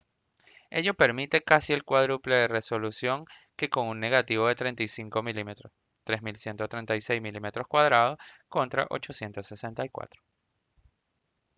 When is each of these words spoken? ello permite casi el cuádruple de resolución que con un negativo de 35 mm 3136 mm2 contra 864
ello 0.71 0.95
permite 0.95 1.43
casi 1.43 1.73
el 1.73 1.83
cuádruple 1.83 2.35
de 2.35 2.47
resolución 2.47 3.25
que 3.55 3.69
con 3.69 3.87
un 3.87 3.99
negativo 3.99 4.47
de 4.47 4.55
35 4.55 5.19
mm 5.21 5.51
3136 6.05 7.21
mm2 7.21 8.15
contra 8.49 8.87
864 8.89 10.23